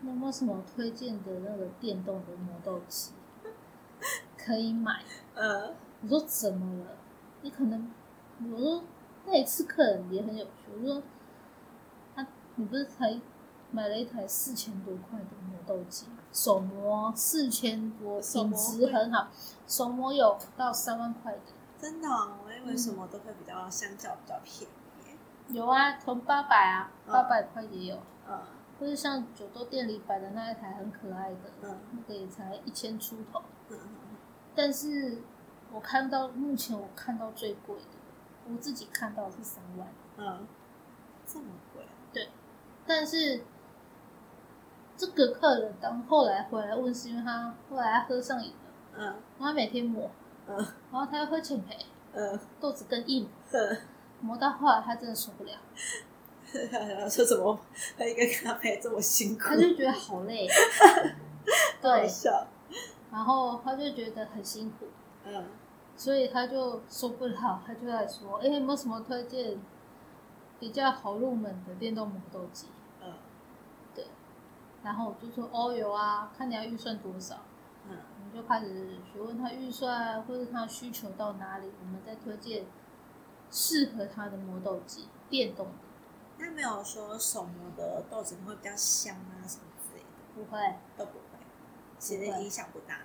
[0.00, 3.12] 你有没有什么推荐的那个电动的磨豆机
[4.36, 5.02] 可以买
[5.34, 6.90] 呃？”我说：“怎么了？
[7.42, 7.90] 你可能……
[8.52, 8.84] 我说
[9.26, 10.50] 那一次客人也很有趣。
[10.76, 11.02] 我说：
[12.14, 13.20] 他、你不是才
[13.72, 16.06] 买了一台四千多块的磨豆机？
[16.32, 19.26] 手磨四千多，品质很好，
[19.66, 21.40] 手磨有到三万块的。”
[21.80, 25.54] 真的哦、我以为什么都会比较相较比较便宜。
[25.54, 28.38] 有啊，从八百啊，嗯八百块也有，嗯。
[28.80, 31.78] 或者像九州店里摆的那一台很可爱的，嗯。
[31.92, 33.40] 那个也才一千出头。
[33.70, 34.16] 嗯嗯
[34.54, 35.22] 但是
[35.72, 39.86] 我看到目前我看到最贵的，我自己看到是三万，
[40.16, 40.46] 嗯，
[41.24, 41.86] 这么贵？
[42.12, 42.28] 对。
[42.86, 43.44] 但是
[44.96, 49.14] 这个客人当后来回来问，是因为他后来他喝上瘾了，嗯。
[49.38, 50.10] 他每天抹，
[50.48, 50.56] 嗯。
[50.90, 51.76] 然后他又喝浅焙，
[52.12, 52.38] 嗯。
[52.60, 53.78] 豆子更硬，嗯，
[54.20, 55.52] 磨到后来他真的受不了，
[56.70, 57.58] 然后说怎么？
[57.96, 59.44] 他一个咖啡这么辛苦？
[59.50, 61.02] 他就觉得好累，好
[61.82, 62.46] 对，笑。
[63.10, 64.86] 然后他就觉得很辛苦，
[65.24, 65.44] 嗯。
[65.96, 69.58] 所以他就受不了，他就在说：“哎、有没有什么推荐
[70.60, 72.68] 比较好入门的电动磨豆机？
[73.02, 73.12] 嗯？”
[74.84, 77.34] 然后我就说：“哦，有啊，看你要预算多少。”
[78.38, 82.66] 就开始询问他预算或者他需求到哪里，我们再推荐
[83.50, 85.72] 适合他的磨豆机，电动的
[86.38, 90.76] 那没有说手磨的豆子会比较香啊什么之类的，不会。
[90.96, 91.38] 都不会，
[91.98, 93.00] 其实影响不大。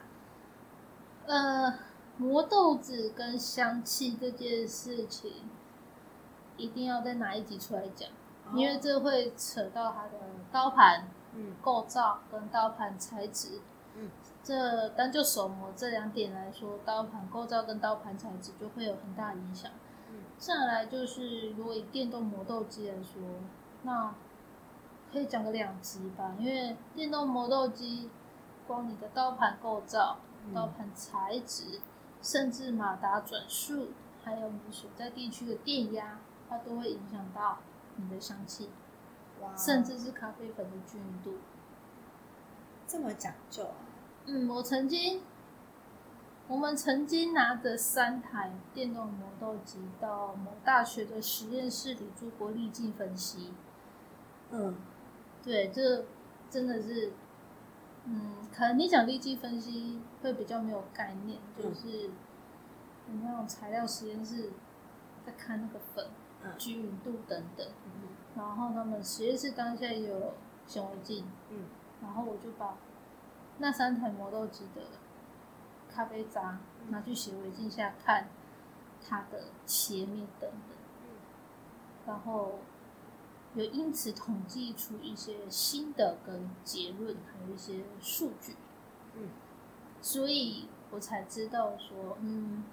[1.26, 1.80] 呃，
[2.18, 5.50] 磨豆子跟香气这件事情，
[6.58, 8.08] 一定要在哪一集出来讲，
[8.54, 10.20] 因为这会扯到它的
[10.52, 13.62] 刀盘嗯构造跟刀盘材质。
[14.44, 19.72] 嗯，这单就手磨这两点来说，刀盘构造跟刀盘材质就会有很大影响。
[20.10, 23.22] 嗯再来就是，如果以电动磨豆机来说，
[23.84, 24.14] 那
[25.12, 28.10] 可以讲个两集吧，因为电动磨豆机，
[28.68, 31.80] 光你的刀盘构造、嗯刀盘材质，
[32.22, 33.90] 甚至马达转速，
[34.24, 37.60] 还有你所在地区的电压，它都会影响到
[37.96, 38.70] 你的香气，
[39.42, 41.38] 哇，甚至是咖啡粉的均匀度。
[42.86, 43.83] 这么讲究啊。
[44.26, 45.22] 嗯，我曾经，
[46.48, 53.54] 我们曾经拿着三台电动磨豆机到某大学的实验室里做过粒径分析。
[54.52, 54.76] 嗯
[55.44, 56.06] 对，这
[56.50, 57.12] 真的是，
[58.06, 64.52] 嗯，可能你讲粒径分析会比较没有概念，就是有那种材料实验室
[65.26, 66.08] 在看那个粉
[66.44, 67.68] 嗯均匀度等等。
[67.86, 70.34] 嗯然后他们实验室当下也有
[70.66, 71.66] 显微镜，嗯
[72.02, 72.78] 然后我就把
[73.60, 74.82] 那三台磨豆机的
[75.94, 78.28] 咖啡渣拿去显微镜下看
[79.08, 80.78] 它的切面等等，
[82.06, 82.60] 然后
[83.54, 88.56] 有因此统计出一些新的跟结论，还有一些数据，
[89.16, 89.30] 嗯。
[90.02, 92.66] 所以我才知道说，嗯，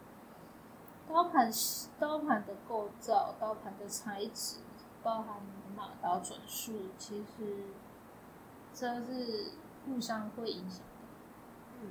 [1.09, 1.49] 刀盘
[1.99, 4.57] 刀盘的构造、刀盘的材质，
[5.01, 5.37] 包含
[5.77, 7.67] 马刀转速，其实
[8.75, 9.53] 这是
[9.87, 10.85] 互相会影响的。
[11.83, 11.91] 嗯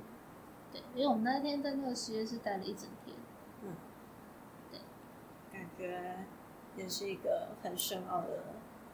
[0.72, 3.16] 对，因为我们那天在那个实验室待了一整天，
[3.62, 3.74] 嗯，
[4.70, 4.80] 对，
[5.52, 6.24] 感觉
[6.76, 8.44] 也是一个很深奥的。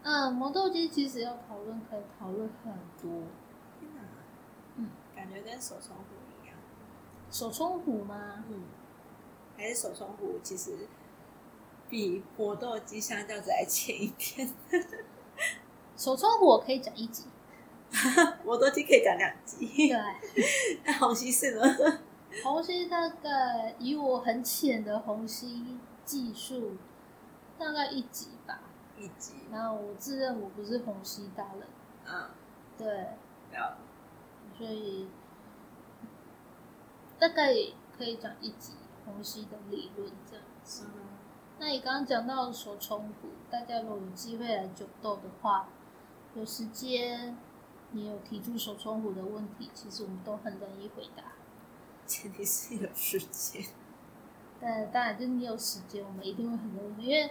[0.02, 3.24] 嗯，磨豆机其实要讨论可以讨论很多。
[3.78, 4.00] 天哪，
[4.76, 6.04] 嗯，感觉跟手冲壶
[6.42, 6.56] 一样。
[7.30, 8.44] 手冲壶吗？
[8.48, 8.62] 嗯，
[9.56, 10.88] 还是手冲壶其实
[11.90, 14.48] 比磨豆机相较之来浅一点。
[15.96, 17.24] 手冲壶我可以讲一集，
[18.44, 19.88] 磨豆机可以讲两集。
[19.88, 19.96] 对，
[20.84, 21.62] 那虹吸是呢？
[22.42, 26.76] 虹吸大概以我很浅的虹吸技术，
[27.58, 28.60] 大概一集吧。
[28.98, 29.34] 一集。
[29.50, 31.66] 然后我自认我不是虹吸达人，
[32.06, 32.30] 嗯，
[32.76, 32.86] 对，
[33.52, 33.78] 了。
[34.56, 35.08] 所以
[37.18, 37.54] 大概
[37.96, 40.84] 可以讲一集虹吸的理论这样子。
[40.94, 41.02] 嗯
[41.58, 45.66] 那你刚刚讲到手冲壶，大家如果有机会来九豆的话，
[46.34, 47.34] 有时间
[47.92, 51.22] 你有提出手冲壶的问题，其实我们都很乐意回答。
[52.06, 53.64] 前提是有时间。
[54.60, 57.30] 但当然，就是你有时间，我们一定会很乐意，因为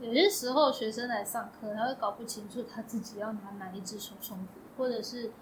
[0.00, 5.32] 有些时候学生来上课，他会搞不清楚他自己要拿哪一只手冲壶，或者是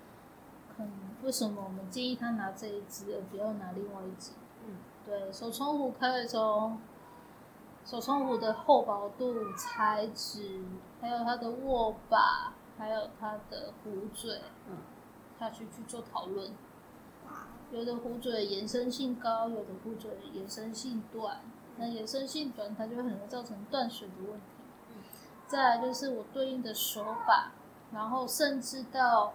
[0.77, 4.33] 可能为什么我们建议他拿这一只，而不要拿另外一只。
[4.67, 6.79] 嗯对，手冲壶可以从
[7.85, 10.63] 手冲壶的厚薄度、材质，
[11.01, 14.79] 还有它的握把，还有它的壶嘴嗯，
[15.39, 16.51] 下去去做讨论。
[17.71, 21.41] 有的壶嘴延伸性高，有的壶嘴延伸性短。
[21.77, 24.47] 那延伸性短，它就会很容易造成断水的问题。
[24.91, 25.03] 嗯
[25.49, 27.53] 再来就是我对应的手法，
[27.93, 29.35] 然后甚至到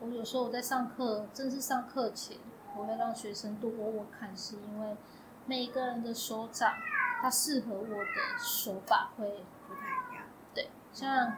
[0.00, 2.36] 我有时候我在上课，正式上课前，
[2.76, 4.94] 我会让学生多握握看，是因为
[5.46, 6.74] 每一个人的手掌，
[7.22, 10.24] 它适合我的手法会不太一样。
[10.54, 11.34] 对，像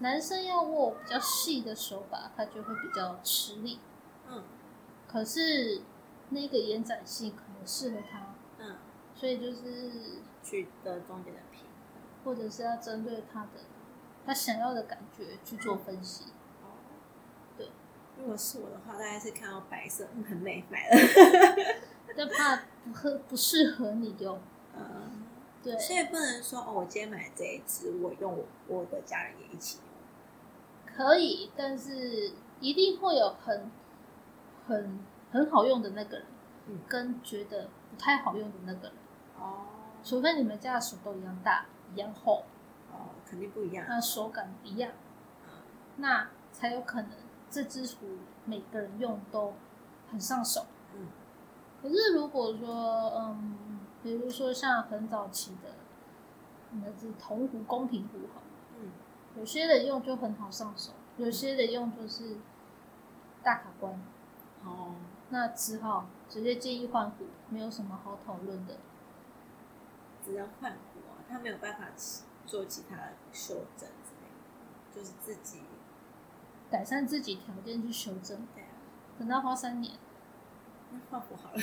[0.00, 3.80] 男生要握比较细的手把，他就会比较吃力。
[4.28, 4.42] 嗯
[5.06, 5.80] 可是
[6.28, 8.76] 那个延展性可能适合他，嗯，
[9.14, 11.68] 所以就是取得中间的平衡。
[12.24, 13.50] 或者是要针对他的
[14.26, 16.24] 他想要的感觉去做分析。
[16.62, 16.76] 哦，
[17.56, 17.70] 对。
[18.18, 20.96] 如果是我的话，大概是看到白色，嗯，很美，买了。
[22.14, 24.38] 但怕不合不适合你用，
[24.76, 25.24] 嗯，
[25.62, 29.87] 对，所以不能说哦，我今天买这一支，我用我我的家人也一起用。
[30.98, 33.70] 可以，但是一定会有很
[34.66, 34.98] 很
[35.30, 36.26] 很好用的那个人，
[36.66, 36.80] 嗯。
[36.88, 38.92] 跟觉得不太好用的那个人，
[39.38, 39.66] 哦。
[40.02, 42.42] 除非你们家的手都一样大、一样厚，
[42.90, 43.86] 哦，肯定不一样。
[43.88, 44.90] 那手感一样，
[45.98, 47.10] 那才有可能
[47.48, 49.54] 这支壶每个人用都
[50.10, 50.66] 很上手。
[50.96, 51.06] 嗯。
[51.80, 55.70] 可是如果说，嗯，比如说像很早期的
[56.72, 58.18] 那只铜壶、宫廷壶
[59.38, 62.38] 有些人用就很好上手，有些人用就是
[63.42, 63.92] 大卡关，
[64.64, 64.96] 哦，
[65.30, 68.78] 那只好直接建议换股，没有什么好讨论的。
[70.24, 71.86] 只要换股啊，他没有办法
[72.44, 72.96] 做其他
[73.32, 75.60] 修正之类的，就是自己
[76.68, 78.68] 改善自己条件去修正，对啊，
[79.18, 79.94] 等到花三年。
[80.90, 81.60] 那换股好了。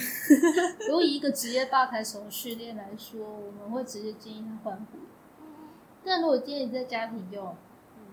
[0.87, 4.99] 如果以一个职业霸台手训练来说，我们会直接建议他换股。
[6.05, 7.55] 但如果今天你在家庭用，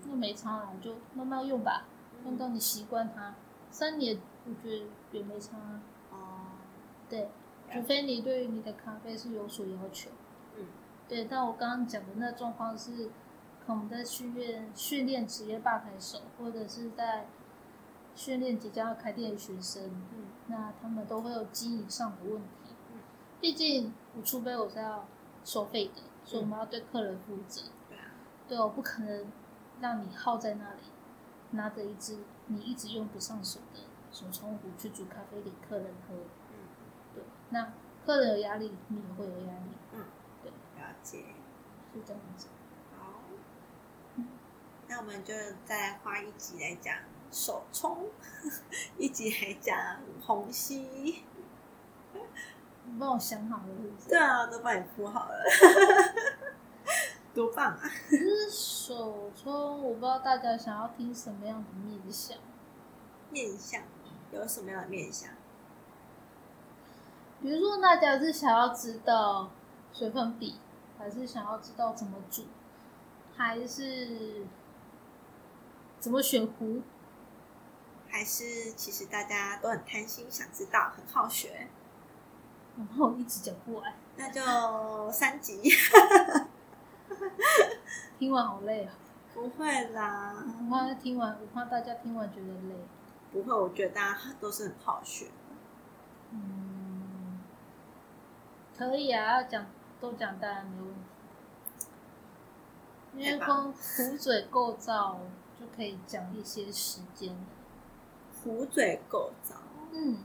[0.07, 1.85] 那嗯没差了，就慢慢用吧，
[2.25, 3.35] 用到你习惯它。
[3.69, 6.17] 三年我觉得也没差啊，哦，
[7.09, 7.29] 对，
[7.71, 10.09] 除非你对于你的咖啡是有所要求。
[10.57, 10.65] 嗯
[11.07, 13.09] 对，但我刚刚讲的那状况是，
[13.65, 17.27] 可能在训练训练职业吧台手，或者是在
[18.15, 22.99] 训练即将要开店的学生，嗯那他们都会有经营上的问题嗯。
[23.41, 25.05] 毕竟我除非我是要
[25.43, 27.63] 收费的，所以我们要对客人负责。
[27.89, 28.05] 对啊，
[28.47, 29.25] 对，我不可能
[29.81, 30.81] 让你耗在那里，
[31.51, 33.79] 拿着一支你一直用不上手的
[34.11, 36.15] 手冲壶去煮咖啡给客人喝。
[36.15, 36.55] 嗯
[37.15, 37.73] 对，那
[38.05, 40.05] 客人有压力，你也会有压力，嗯，
[40.41, 41.25] 对了解。
[41.93, 42.47] 是这样子。
[42.97, 43.21] 好，
[44.87, 45.33] 那我们就
[45.63, 46.95] 再花一集来讲
[47.31, 48.09] 手冲，
[48.97, 49.77] 一集来讲
[50.25, 51.23] 虹吸。
[52.85, 54.09] 你帮我想好了是不是？
[54.09, 55.43] 对啊，都帮你铺好了，
[57.33, 57.81] 多棒啊！
[58.09, 62.37] 可是手冲，我不知道大家想要听什么样的面相。
[63.31, 63.81] 面相
[64.31, 65.31] 有什么样的面相？
[67.41, 69.49] 比如说，大家是想要知道
[69.91, 70.59] 水分比，
[70.99, 72.43] 还是想要知道怎么煮，
[73.35, 74.45] 还是
[75.99, 76.83] 怎么选壶？
[78.07, 81.67] 还是其实大家都很贪心，想知道，很好学，
[82.77, 85.59] 然后一直讲不完，那就三集。
[88.19, 88.93] 听完好累啊！
[89.33, 92.75] 不会啦，我怕听完，我怕大家听完觉得累。
[93.31, 95.27] 不会，我觉得大家都是很好学。
[96.31, 97.39] 嗯，
[98.77, 99.65] 可以啊，要讲
[99.99, 100.99] 都讲当然没问题，
[103.15, 105.19] 因为光壶嘴构造
[105.59, 107.45] 就可以讲一些时间了。
[108.43, 109.55] 壶嘴构造，
[109.91, 110.19] 嗯，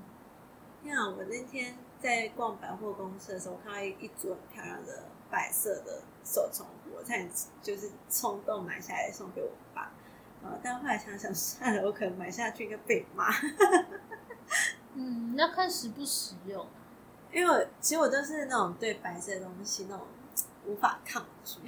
[0.82, 7.30] 你看我那天在逛百货公司的时候，看到一一组很漂亮的白色的手冲壶，我差点
[7.62, 9.92] 就是冲动买下来送给我爸。
[10.42, 13.28] 呃，但后来想想算了，我可能买下去应该被骂，
[14.94, 16.66] 嗯，要看实不实用。
[17.32, 20.06] 因为我其实我都是那种对白色的东西那种
[20.66, 21.60] 无法抗拒。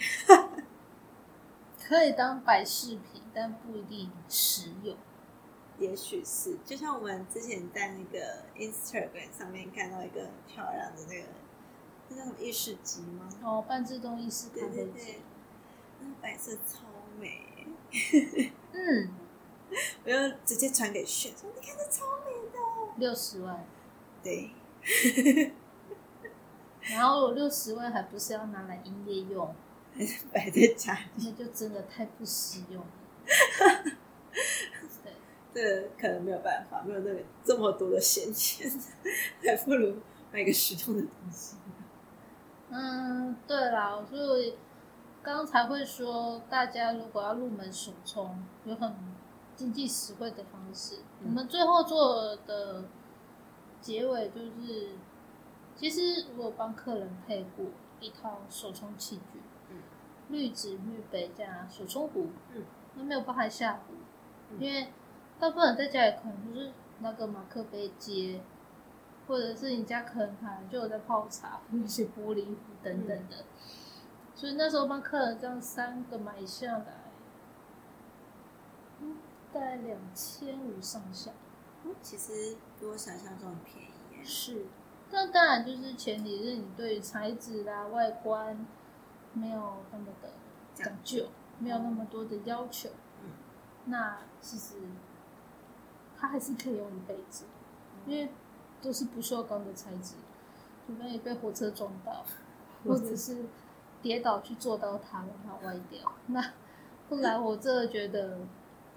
[1.86, 4.96] 可以当摆饰品，但不一定实用。
[5.78, 11.26] 也许是，就像我们之前在那个 Instagram 上面看到一个很漂亮的那个，
[12.10, 13.28] 那叫什么意式机吗？
[13.42, 14.92] 哦，半自动意式咖啡机。
[14.92, 15.20] 对，，
[16.00, 16.80] 那个白色超
[17.18, 17.66] 美，
[18.72, 19.10] 嗯，
[20.04, 22.58] 我就直接传给炫说：“你看这超美的。
[22.96, 23.64] 六十万，”
[24.22, 24.50] 对，
[26.82, 29.54] 然后我六十万还不是要拿来营业用，
[30.32, 32.88] 摆在家里，那就真的太不实用了。
[35.04, 35.12] 对，
[35.54, 38.68] 这可能没有办法，没有那个这么多的闲钱，
[39.44, 39.96] 还不如
[40.32, 41.56] 买个实用的东西。
[42.72, 44.56] 嗯，对啦，所以
[45.22, 48.94] 刚才会说，大家如果要入门手冲，有很
[49.56, 50.98] 经济实惠的方式。
[51.20, 52.84] 嗯我们最后做的
[53.80, 54.92] 结尾就是，
[55.74, 57.66] 其实我有帮客人配过
[57.98, 59.76] 一套手冲器具，嗯，
[60.28, 62.62] 滤纸、滤杯加手冲壶，嗯，
[62.94, 63.94] 那没有包含下壶，
[64.50, 64.92] 嗯因为
[65.38, 68.40] 大部分人在家里可能就是那个马克杯接。
[69.30, 73.44] 或者是你家可能本来就有在泡茶，那些玻璃壶等等的，
[74.34, 77.04] 所以那时候帮客人这样三个买下来，
[78.98, 79.18] 嗯，
[79.52, 81.30] 大概两千五上下。
[81.84, 84.24] 嗯其实比我想象中很便宜耶。
[84.24, 84.66] 是，
[85.12, 88.66] 那当然就是前提是你对材质啦、外观
[89.32, 90.30] 没有那么的
[90.74, 91.28] 讲究，
[91.60, 92.90] 没有那么多的要求，
[93.22, 93.30] 嗯，
[93.84, 94.74] 那其实
[96.18, 97.44] 它还是可以用一辈子，
[98.06, 98.28] 因为
[98.82, 100.14] 都是不锈钢的材质，
[100.86, 102.24] 除非你被火车撞到，
[102.84, 103.44] 或者是
[104.02, 106.52] 跌倒去坐到它让它歪掉，那
[107.08, 108.38] 不然我真的觉得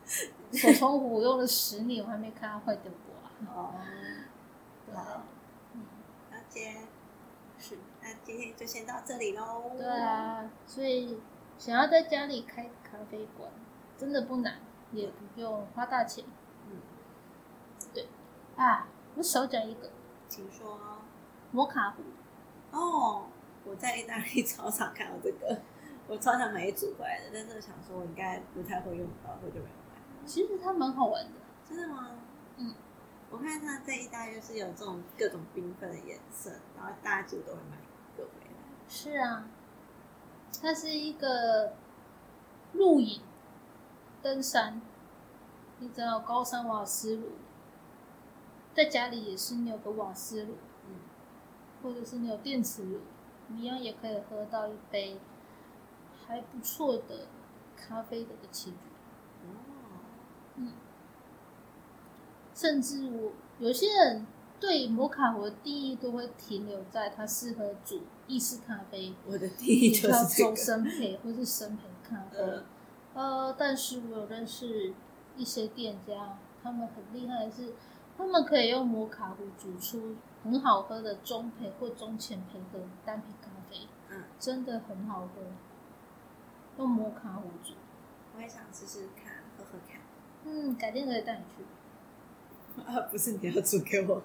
[0.53, 3.27] 手冲壶用了十年，我还没看它坏掉过啊。
[3.55, 3.73] 哦，
[4.85, 5.23] 对啊，
[5.73, 5.81] 嗯
[6.49, 6.77] 解。
[7.59, 9.71] 是，那今天就先到这里喽。
[9.77, 11.17] 对啊，所以
[11.57, 13.49] 想要在家里开咖啡馆，
[13.97, 14.55] 真的不难，
[14.91, 16.25] 也不用花大钱。
[16.69, 16.81] 嗯，
[17.93, 18.07] 对
[18.57, 19.89] 啊，我少讲一个
[20.27, 20.79] 请说。
[21.51, 22.01] 摩卡壶。
[22.71, 23.27] 哦，
[23.63, 25.61] 我在意大利 超常看到这个，
[26.07, 30.25] 我超想买一组回来的，但是想说我应该不太会用到，所以就没有买。
[30.25, 31.31] 其实它蛮好玩的。
[31.69, 32.09] 真的吗？
[32.57, 32.73] 嗯，
[33.29, 38.57] 我看它在意大利就是有这种各种缤纷的颜色，然后大家都会买一个回来。
[38.89, 39.47] 是啊，
[40.61, 41.75] 它是一个
[42.73, 43.21] 露营、
[44.23, 44.81] 登山，
[45.77, 47.29] 你知道高山瓦斯炉，
[48.73, 50.53] 在家里也是你有个瓦斯炉，
[50.87, 50.95] 嗯，
[51.81, 52.99] 或者是你有电磁炉，
[53.47, 55.17] 你一样也可以喝到一杯
[56.25, 57.27] 还不错的
[57.75, 58.77] 咖啡的一个器具。
[59.45, 60.67] 哦，
[62.55, 64.25] 甚至我有些人
[64.59, 70.55] 对摩卡壶的定义都会停留在它适合煮意式咖啡，我的第一就是这个。
[70.55, 72.37] 生培或是生培咖啡。
[72.39, 72.63] 嗯
[73.13, 74.91] 呃，但是我有认识
[75.37, 77.75] 一些店家，他们很厉害的是，
[78.17, 85.41] 他们可以用摩卡壶煮出很好喝的中培或中浅培的单品咖啡，嗯，真的很好喝。
[86.77, 87.73] 用摩卡壶煮，
[88.35, 90.01] 我也想试试看，喝喝看。
[90.45, 91.63] 嗯，改天可以带你去。
[92.85, 94.21] 啊，不是你要煮给我？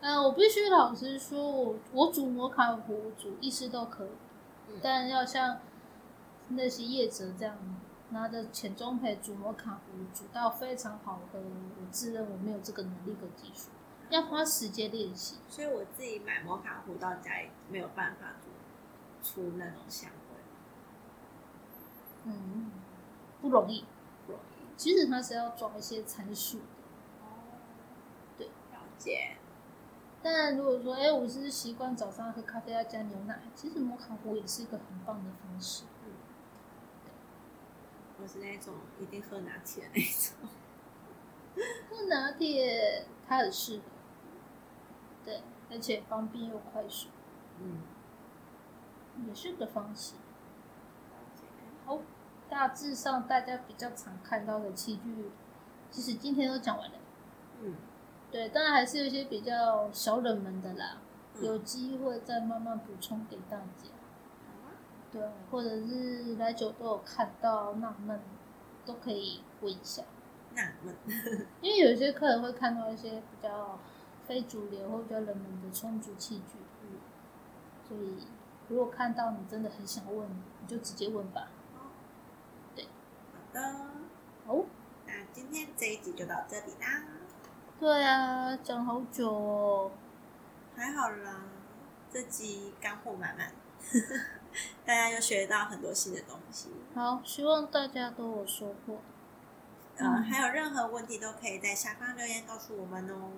[0.00, 4.08] 呃，我必须老实说，我我煮摩卡壶煮意式都可以，
[4.68, 5.58] 嗯但要像
[6.48, 7.56] 那些业者这样
[8.14, 9.80] 拿着浅中培煮摩卡壶
[10.14, 13.70] 煮到非常好喝，我自认我没有这个能力跟技术，
[14.08, 15.38] 要花时间练习。
[15.48, 18.48] 所以我自己买摩卡壶到家里没有办法煮
[19.20, 20.36] 出那种香味，
[22.26, 22.70] 嗯，
[23.42, 23.84] 不容易。
[24.26, 24.76] 不容易。
[24.76, 26.64] 其实它是要抓一些参数的。
[27.20, 27.26] 哦，
[28.38, 29.36] 对，了解。
[30.22, 35.82] 但如果说，哎，我是习惯早上喝咖啡要加牛奶，其实摩卡壶也是一个很棒的方式。
[38.22, 40.48] 我是那种一定喝拿铁的那种。
[41.88, 43.82] 喝拿铁它很适合，
[45.24, 47.08] 对，而且方便又快速，
[47.60, 47.82] 嗯，
[49.26, 50.14] 也是个方式。
[51.86, 51.98] 好，
[52.48, 55.30] 大致上大家比较常看到的器具，
[55.90, 56.96] 其实今天都讲完了。
[57.62, 57.74] 嗯，
[58.30, 60.98] 对，当然还是有一些比较小冷门的啦，
[61.36, 63.90] 嗯有机会再慢慢补充给大家。
[65.14, 68.20] 对，或者是来酒都有看到纳闷，
[68.84, 70.02] 都可以问一下。
[70.56, 70.92] 纳闷。
[71.62, 73.78] 因为有些客人会看到一些比较
[74.26, 76.98] 非主流或比较冷门的充足器具，嗯，
[77.86, 78.26] 所以
[78.66, 80.28] 如果看到你真的很想问，
[80.60, 81.48] 你就直接问吧。
[81.78, 81.86] 好。
[82.74, 82.84] 对。
[82.84, 83.60] 好的。
[84.46, 84.64] 好，
[85.06, 87.04] 那今天这一集就到这里啦。
[87.78, 89.92] 对啊，讲好久哦。
[90.74, 91.44] 还好啦，
[92.10, 93.52] 这集干货满满，
[94.84, 96.68] 大家又学到很多新的东西。
[96.94, 99.00] 好，希望大家都有收获，
[99.96, 103.30] 呃，嗯还有任何问题都可以在下方留言告诉我们哦。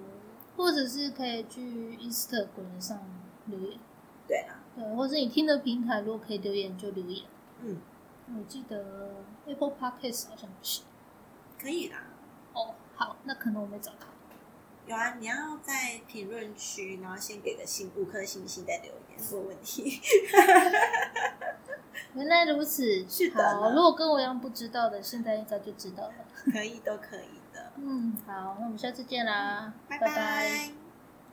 [0.56, 2.98] 或者是可以去 Instagram 上
[3.44, 3.78] 留言，
[4.26, 7.26] 对啊，对，或是你听的平台如果可以留言就留言。
[7.60, 7.80] 嗯，
[8.38, 9.10] 我记得
[9.46, 10.84] Apple Podcast 好像不行。
[11.60, 12.04] 可以啦。
[12.54, 14.06] 哦，好，那可能我没找到。
[14.86, 15.34] 有啊，你要
[15.64, 20.00] 在评论区，然后先给个星五颗星星再留言问问题。
[22.14, 26.14] 原来如此，是的好，如果跟我一样不知道的，现在应该就知道了。
[26.52, 27.72] 可以，都可以的。
[27.76, 30.70] 嗯，好，那我们下次见啦，拜拜拜